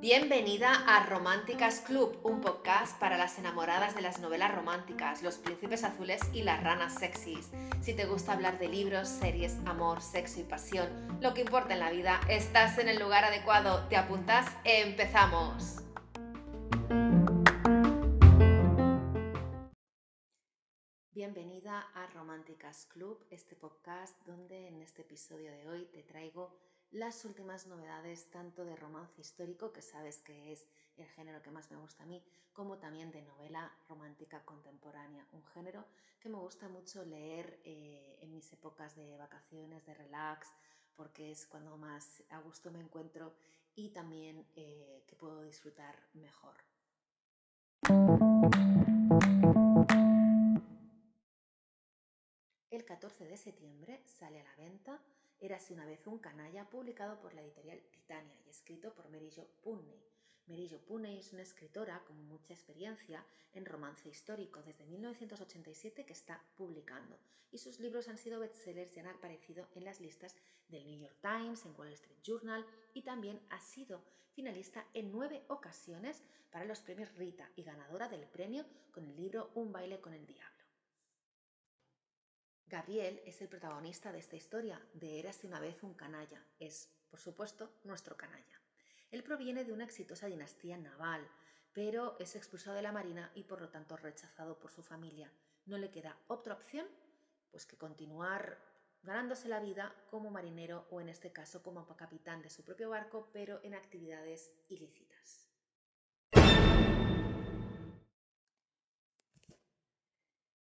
[0.00, 5.82] Bienvenida a Románticas Club, un podcast para las enamoradas de las novelas románticas, los príncipes
[5.82, 7.50] azules y las ranas sexys.
[7.80, 11.80] Si te gusta hablar de libros, series, amor, sexo y pasión, lo que importa en
[11.80, 13.88] la vida, estás en el lugar adecuado.
[13.88, 14.46] ¿Te apuntas?
[14.62, 15.87] ¡Empezamos!
[21.18, 26.54] Bienvenida a Románticas Club, este podcast donde en este episodio de hoy te traigo
[26.92, 31.72] las últimas novedades tanto de romance histórico, que sabes que es el género que más
[31.72, 32.22] me gusta a mí,
[32.52, 35.84] como también de novela romántica contemporánea, un género
[36.20, 40.46] que me gusta mucho leer eh, en mis épocas de vacaciones, de relax,
[40.94, 43.34] porque es cuando más a gusto me encuentro
[43.74, 46.54] y también eh, que puedo disfrutar mejor.
[52.70, 55.00] El 14 de septiembre sale a la venta
[55.40, 60.68] Érase una vez un canalla, publicado por la editorial Titania y escrito por Jo Punney.
[60.68, 63.24] Jo Punney es una escritora con mucha experiencia
[63.54, 67.18] en romance histórico desde 1987 que está publicando
[67.50, 70.36] y sus libros han sido bestsellers y han aparecido en las listas
[70.68, 74.02] del New York Times, en Wall Street Journal y también ha sido
[74.34, 79.52] finalista en nueve ocasiones para los premios Rita y ganadora del premio con el libro
[79.54, 80.57] Un baile con el diablo.
[82.68, 86.44] Gabriel es el protagonista de esta historia, de Érase una vez un canalla.
[86.58, 88.60] Es, por supuesto, nuestro canalla.
[89.10, 91.26] Él proviene de una exitosa dinastía naval,
[91.72, 95.32] pero es expulsado de la marina y por lo tanto rechazado por su familia.
[95.64, 96.86] No le queda otra opción
[97.50, 98.58] pues que continuar
[99.02, 103.30] ganándose la vida como marinero o en este caso como capitán de su propio barco,
[103.32, 105.47] pero en actividades ilícitas.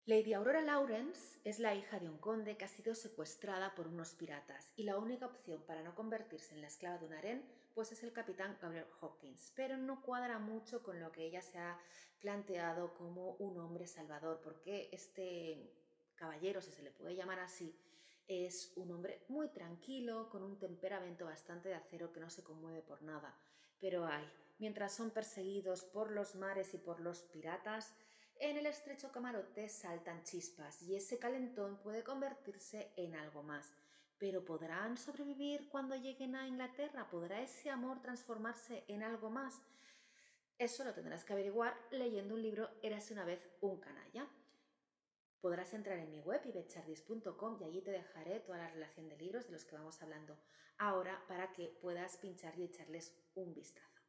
[0.06, 4.12] Lady Aurora Lawrence es la hija de un conde que ha sido secuestrada por unos
[4.12, 7.90] piratas y la única opción para no convertirse en la esclava de un harén pues
[7.90, 11.80] es el capitán Gabriel Hopkins, pero no cuadra mucho con lo que ella se ha
[12.20, 15.72] planteado como un hombre salvador, porque este
[16.16, 17.74] caballero, si se le puede llamar así,
[18.28, 22.82] es un hombre muy tranquilo, con un temperamento bastante de acero que no se conmueve
[22.82, 23.34] por nada.
[23.80, 24.24] Pero ay,
[24.58, 27.94] mientras son perseguidos por los mares y por los piratas,
[28.40, 33.74] en el estrecho camarote saltan chispas y ese calentón puede convertirse en algo más.
[34.18, 37.08] Pero ¿podrán sobrevivir cuando lleguen a Inglaterra?
[37.10, 39.60] ¿Podrá ese amor transformarse en algo más?
[40.58, 44.26] Eso lo tendrás que averiguar leyendo un libro Érase una vez un canalla.
[45.40, 49.46] Podrás entrar en mi web ibechardis.com y allí te dejaré toda la relación de libros
[49.46, 50.38] de los que vamos hablando
[50.78, 54.00] ahora para que puedas pinchar y echarles un vistazo.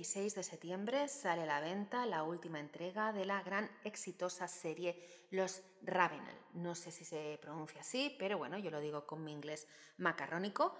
[0.00, 4.48] El 16 de septiembre sale a la venta la última entrega de la gran exitosa
[4.48, 6.38] serie Los Ravenel.
[6.54, 9.68] No sé si se pronuncia así, pero bueno, yo lo digo con mi inglés
[9.98, 10.74] macarrónico.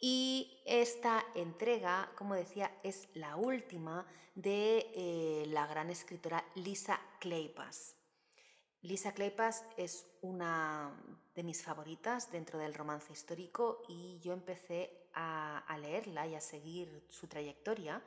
[0.00, 4.04] Y esta entrega, como decía, es la última
[4.34, 7.94] de eh, la gran escritora Lisa Kleypas.
[8.82, 10.92] Lisa Kleypas es una
[11.36, 17.06] de mis favoritas dentro del romance histórico y yo empecé a leerla y a seguir
[17.08, 18.02] su trayectoria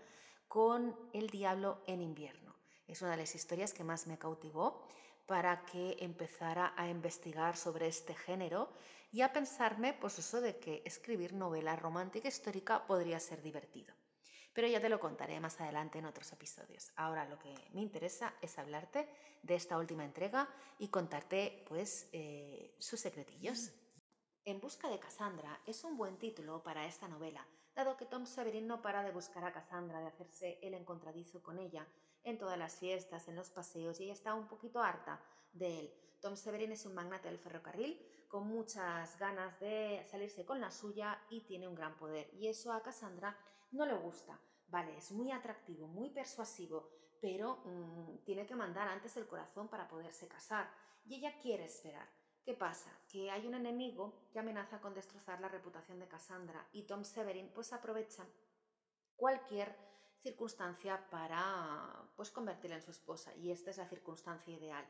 [0.50, 2.56] con El Diablo en invierno.
[2.88, 4.84] Es una de las historias que más me cautivó
[5.28, 8.74] para que empezara a investigar sobre este género
[9.12, 13.94] y a pensarme, pues eso de que escribir novela romántica histórica podría ser divertido.
[14.52, 16.92] Pero ya te lo contaré más adelante en otros episodios.
[16.96, 19.08] Ahora lo que me interesa es hablarte
[19.44, 20.50] de esta última entrega
[20.80, 23.72] y contarte pues eh, sus secretillos.
[24.46, 27.46] En busca de Cassandra es un buen título para esta novela,
[27.80, 31.60] dado que Tom Severin no para de buscar a Cassandra, de hacerse el encontradizo con
[31.60, 31.88] ella
[32.24, 35.22] en todas las fiestas, en los paseos, y ella está un poquito harta
[35.54, 35.94] de él.
[36.22, 37.98] Tom Severin es un magnate del ferrocarril
[38.28, 42.30] con muchas ganas de salirse con la suya y tiene un gran poder.
[42.34, 43.36] Y eso a Cassandra
[43.72, 44.38] no le gusta.
[44.68, 46.90] Vale, es muy atractivo, muy persuasivo,
[47.22, 50.70] pero mm, tiene que mandar antes el corazón para poderse casar.
[51.06, 52.08] Y ella quiere esperar.
[52.50, 52.90] ¿Qué pasa?
[53.08, 57.52] Que hay un enemigo que amenaza con destrozar la reputación de Cassandra y Tom Severin
[57.54, 58.26] pues aprovecha
[59.16, 59.78] cualquier
[60.24, 64.84] circunstancia para pues convertirla en su esposa y esta es la circunstancia ideal.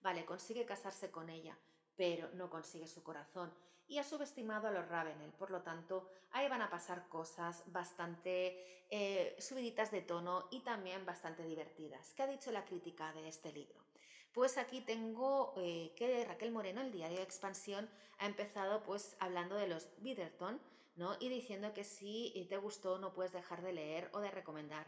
[0.00, 1.56] Vale, consigue casarse con ella,
[1.94, 3.54] pero no consigue su corazón
[3.86, 8.86] y ha subestimado a los Ravenel, por lo tanto ahí van a pasar cosas bastante
[8.90, 12.12] eh, subiditas de tono y también bastante divertidas.
[12.14, 13.83] ¿Qué ha dicho la crítica de este libro?
[14.34, 17.88] Pues aquí tengo eh, que Raquel Moreno, el diario de Expansión,
[18.18, 20.60] ha empezado pues hablando de los Biderton,
[20.96, 21.16] ¿no?
[21.20, 24.86] Y diciendo que si te gustó no puedes dejar de leer o de recomendar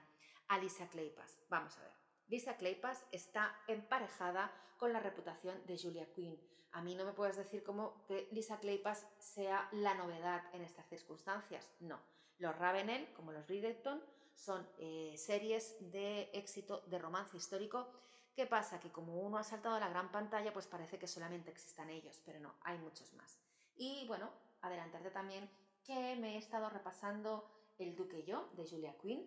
[0.49, 1.39] a Lisa Claypas.
[1.49, 1.93] Vamos a ver.
[2.29, 6.37] Lisa Kleypas está emparejada con la reputación de Julia Quinn.
[6.73, 10.89] A mí no me puedes decir como que Lisa Kleypas sea la novedad en estas
[10.89, 11.71] circunstancias.
[11.79, 12.01] No.
[12.39, 14.03] Los Ravenel, como los Bridgerton,
[14.35, 17.89] son eh, series de éxito de romance histórico.
[18.37, 18.79] ¿Qué pasa?
[18.79, 22.21] Que como uno ha saltado a la gran pantalla, pues parece que solamente existan ellos,
[22.27, 23.41] pero no, hay muchos más.
[23.77, 24.31] Y bueno,
[24.61, 25.51] adelantarte también
[25.83, 27.49] que me he estado repasando
[27.79, 29.27] El Duque y yo, de Julia Quinn,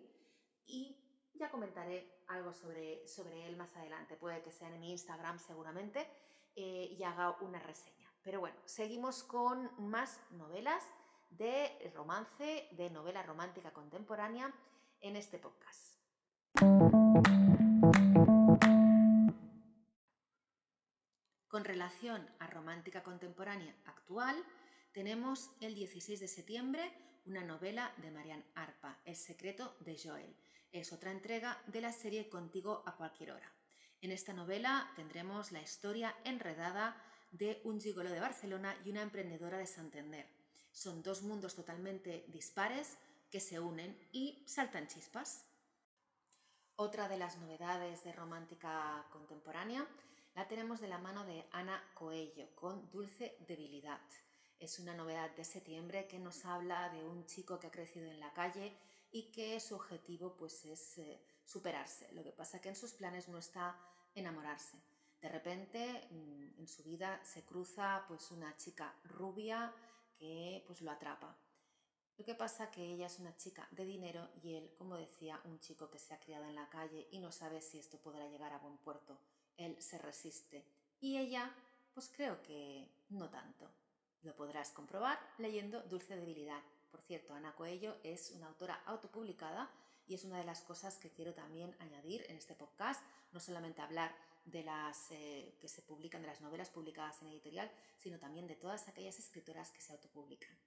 [0.64, 0.96] y
[1.34, 4.14] ya comentaré algo sobre, sobre él más adelante.
[4.14, 6.06] Puede que sea en mi Instagram seguramente
[6.54, 8.08] eh, y haga una reseña.
[8.22, 10.84] Pero bueno, seguimos con más novelas
[11.30, 14.54] de romance, de novela romántica contemporánea
[15.00, 15.96] en este podcast.
[21.70, 24.34] Relación a romántica contemporánea actual,
[24.90, 26.92] tenemos el 16 de septiembre
[27.26, 30.34] una novela de Marianne Arpa, El secreto de Joel.
[30.72, 33.52] Es otra entrega de la serie Contigo a cualquier hora.
[34.00, 37.00] En esta novela tendremos la historia enredada
[37.30, 40.26] de un gigolo de Barcelona y una emprendedora de Santander.
[40.72, 42.98] Son dos mundos totalmente dispares
[43.30, 45.46] que se unen y saltan chispas.
[46.74, 49.86] Otra de las novedades de romántica contemporánea
[50.34, 54.00] la tenemos de la mano de Ana Coello con Dulce Debilidad.
[54.58, 58.20] Es una novedad de septiembre que nos habla de un chico que ha crecido en
[58.20, 58.76] la calle
[59.10, 62.12] y que su objetivo pues es eh, superarse.
[62.12, 63.76] Lo que pasa que en sus planes no está
[64.14, 64.80] enamorarse.
[65.20, 69.74] De repente mm, en su vida se cruza pues una chica rubia
[70.16, 71.36] que pues lo atrapa.
[72.16, 75.58] Lo que pasa que ella es una chica de dinero y él, como decía, un
[75.58, 78.52] chico que se ha criado en la calle y no sabe si esto podrá llegar
[78.52, 79.18] a buen puerto.
[79.60, 80.64] Él se resiste
[81.00, 81.54] y ella,
[81.92, 83.70] pues creo que no tanto.
[84.22, 86.62] Lo podrás comprobar leyendo Dulce Debilidad.
[86.90, 89.70] Por cierto, Ana Coello es una autora autopublicada
[90.06, 93.82] y es una de las cosas que quiero también añadir en este podcast, no solamente
[93.82, 94.16] hablar
[94.46, 98.56] de las eh, que se publican, de las novelas publicadas en editorial, sino también de
[98.56, 100.58] todas aquellas escritoras que se autopublican.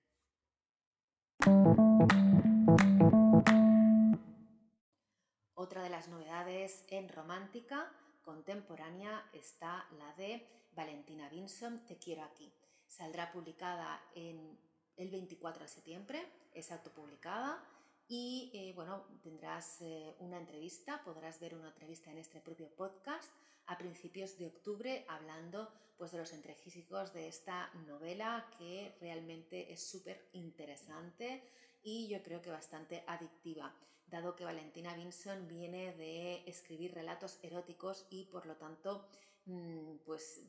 [5.55, 7.91] Otra de las novedades en romántica
[8.23, 12.51] contemporánea está la de Valentina Vinson, Te quiero aquí.
[12.87, 14.57] Saldrá publicada en
[14.97, 17.63] el 24 de septiembre, es autopublicada
[18.07, 23.31] y eh, bueno, tendrás eh, una entrevista, podrás ver una entrevista en este propio podcast
[23.67, 29.87] a principios de octubre hablando pues de los entrefísicos de esta novela que realmente es
[29.89, 31.43] súper interesante
[31.83, 33.75] y yo creo que bastante adictiva,
[34.07, 39.07] dado que Valentina Vinson viene de escribir relatos eróticos y por lo tanto
[39.45, 40.41] mm, pues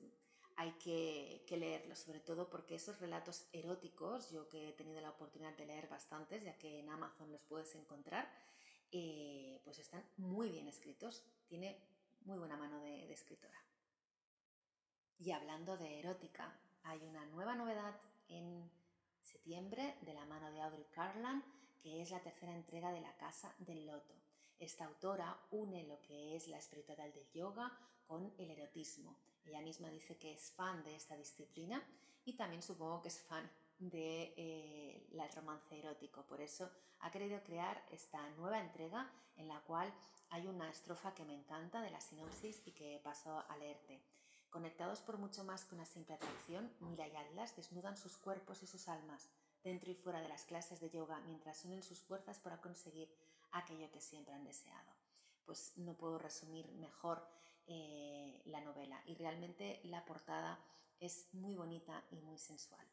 [0.57, 5.57] hay que, leerlos, sobre todo porque esos relatos eróticos, yo que he tenido la oportunidad
[5.57, 8.31] de leer bastantes, ya que en Amazon los puedes encontrar,
[8.93, 11.83] eh, pues están muy bien escritos, tiene
[12.21, 13.61] muy buena mano de escritora.
[15.19, 18.71] Y hablando de erótica, hay una nueva novedad en
[19.25, 21.43] septiembre de la mano de Audrey Carlan,
[21.81, 24.15] que es la tercera entrega de La Casa del Loto.
[24.59, 27.73] Esta autora une lo que es la espiritualidad del yoga
[28.07, 29.17] con el erotismo.
[29.45, 31.83] Ella misma dice que es fan de esta disciplina
[32.25, 36.25] y también supongo que es fan de eh, romance erótico.
[36.27, 39.93] Por eso ha querido crear esta nueva entrega en la cual
[40.31, 44.01] hay una estrofa que me encanta de la sinopsis y que paso a leerte.
[44.55, 48.69] Conectados por mucho más que una simple atracción, Mila y Atlas desnudan sus cuerpos y
[48.69, 49.29] sus almas
[49.65, 53.13] dentro y fuera de las clases de yoga mientras unen sus fuerzas para conseguir
[53.51, 54.93] aquello que siempre han deseado.
[55.45, 57.27] Pues no puedo resumir mejor
[57.67, 60.61] eh, la novela y realmente la portada
[61.01, 62.87] es muy bonita y muy sensual.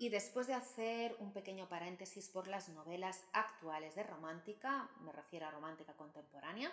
[0.00, 5.46] Y después de hacer un pequeño paréntesis por las novelas actuales de romántica, me refiero
[5.46, 6.72] a romántica contemporánea,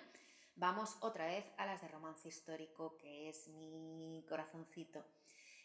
[0.55, 5.03] vamos otra vez a las de romance histórico, que es mi corazoncito.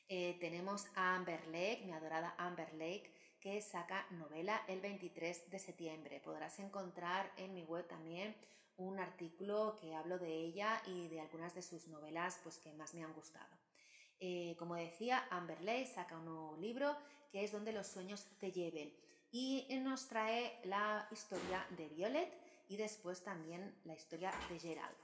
[0.08, 5.58] Eh, tenemos a Amber Lake, mi adorada Amber Lake, que saca novela el 23 de
[5.60, 6.18] septiembre.
[6.18, 8.34] Podrás encontrar en mi web también
[8.76, 12.92] un artículo que hablo de ella y de algunas de sus novelas pues, que más
[12.92, 13.61] me han gustado.
[14.24, 16.96] Eh, como decía, Amber Lake saca un nuevo libro
[17.32, 18.94] que es Donde los sueños te lleven
[19.32, 22.32] y nos trae la historia de Violet
[22.68, 24.94] y después también la historia de Gerald.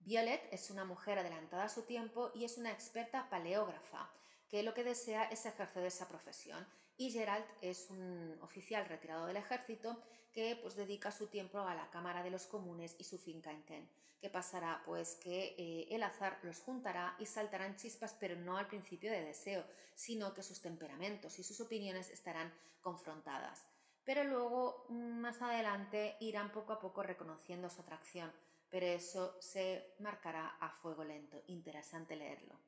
[0.00, 4.10] Violet es una mujer adelantada a su tiempo y es una experta paleógrafa
[4.48, 6.66] que lo que desea es ejercer esa profesión.
[6.96, 9.96] Y Gerald es un oficial retirado del ejército
[10.32, 13.62] que pues dedica su tiempo a la Cámara de los Comunes y su finca en
[13.64, 13.90] Kent.
[14.20, 14.82] ¿Qué pasará?
[14.86, 19.24] Pues que eh, el azar los juntará y saltarán chispas, pero no al principio de
[19.24, 23.66] deseo, sino que sus temperamentos y sus opiniones estarán confrontadas.
[24.04, 28.32] pero luego mm, más adelante irán poco a poco reconociendo su atracción,
[28.68, 31.40] pero eso se marcará a fuego lento.
[31.46, 32.58] Interesante leerlo.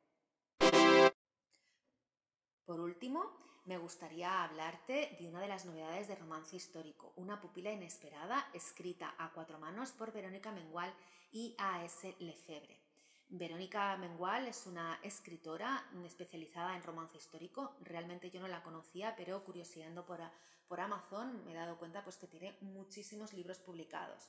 [2.64, 3.20] Por último,
[3.66, 9.14] me gustaría hablarte de una de las novedades de romance histórico, Una pupila inesperada, escrita
[9.18, 10.92] a cuatro manos por Verónica Mengual
[11.32, 12.14] y A.S.
[12.18, 12.78] Lefebvre.
[13.28, 17.74] Verónica Mengual es una escritora especializada en romance histórico.
[17.80, 20.20] Realmente yo no la conocía, pero curioseando por,
[20.68, 24.28] por Amazon me he dado cuenta pues, que tiene muchísimos libros publicados.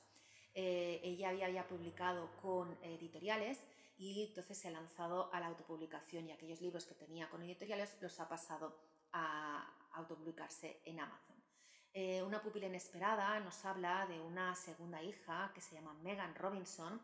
[0.54, 3.60] Eh, ella había, publicado con editoriales
[3.98, 7.94] y entonces se ha lanzado a la autopublicación y aquellos libros que tenía con editoriales
[8.00, 8.74] los ha pasado
[9.16, 11.36] a autopublicarse en Amazon.
[11.92, 17.00] Eh, una pupila inesperada nos habla de una segunda hija que se llama Megan Robinson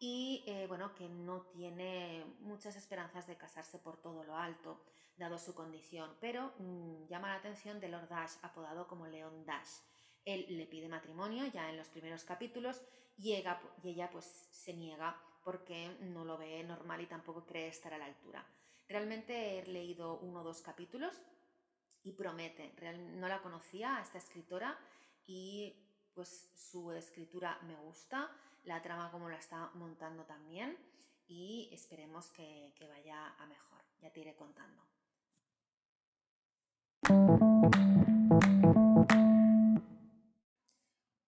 [0.00, 4.82] y eh, bueno, que no tiene muchas esperanzas de casarse por todo lo alto,
[5.16, 9.78] dado su condición, pero mm, llama la atención de Lord Dash, apodado como Leon Dash.
[10.24, 12.82] Él le pide matrimonio ya en los primeros capítulos
[13.16, 17.98] y ella pues se niega porque no lo ve normal y tampoco cree estar a
[17.98, 18.44] la altura.
[18.88, 21.22] Realmente he leído uno o dos capítulos
[22.06, 22.72] y promete.
[23.18, 24.78] no la conocía a esta escritora
[25.26, 25.74] y
[26.14, 28.30] pues su escritura me gusta,
[28.64, 30.78] la trama como la está montando también
[31.26, 33.80] y esperemos que, que vaya a mejor.
[34.00, 34.82] Ya te iré contando.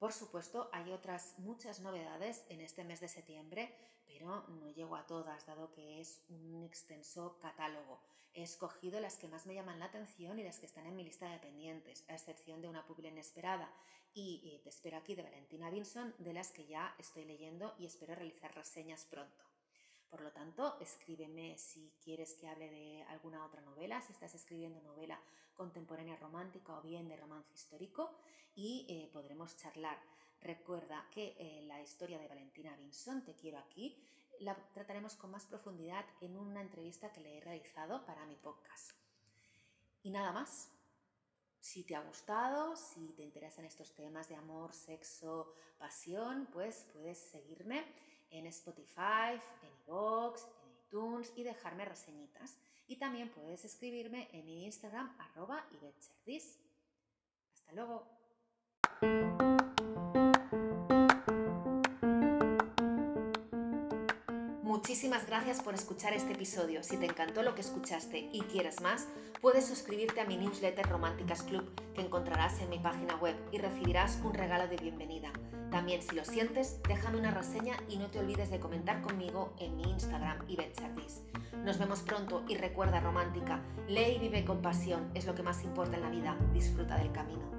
[0.09, 3.75] Por supuesto, hay otras muchas novedades en este mes de septiembre,
[4.07, 8.01] pero no llego a todas, dado que es un extenso catálogo.
[8.33, 11.05] He escogido las que más me llaman la atención y las que están en mi
[11.05, 13.71] lista de pendientes, a excepción de una pupila inesperada
[14.15, 18.15] y, Te espero aquí de Valentina Vinson, de las que ya estoy leyendo y espero
[18.15, 19.45] realizar reseñas pronto.
[20.11, 24.81] Por lo tanto, escríbeme si quieres que hable de alguna otra novela, si estás escribiendo
[24.81, 25.21] novela
[25.55, 28.17] contemporánea romántica o bien de romance histórico
[28.55, 29.99] y eh, podremos charlar.
[30.41, 34.03] Recuerda que eh, la historia de Valentina Vinson, Te quiero aquí,
[34.41, 38.93] la trataremos con más profundidad en una entrevista que le he realizado para mi podcast.
[40.03, 40.73] Y nada más.
[41.61, 47.19] Si te ha gustado, si te interesan estos temas de amor, sexo, pasión, pues puedes
[47.19, 47.85] seguirme
[48.31, 52.57] en Spotify, en iVoox, en iTunes y dejarme reseñitas.
[52.87, 55.67] Y también puedes escribirme en mi Instagram arroba
[57.53, 58.18] Hasta luego.
[64.89, 66.83] Muchísimas gracias por escuchar este episodio.
[66.83, 69.07] Si te encantó lo que escuchaste y quieres más,
[69.43, 74.19] puedes suscribirte a mi newsletter Románticas Club que encontrarás en mi página web y recibirás
[74.25, 75.31] un regalo de bienvenida.
[75.71, 79.77] También si lo sientes, déjame una reseña y no te olvides de comentar conmigo en
[79.77, 80.57] mi Instagram y
[81.67, 85.65] Nos vemos pronto y recuerda romántica, lee y vive con pasión, es lo que más
[85.65, 87.58] importa en la vida, disfruta del camino.